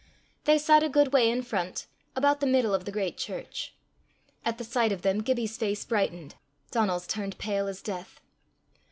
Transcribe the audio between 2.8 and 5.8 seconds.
the great church. At the sight of them Gibbie's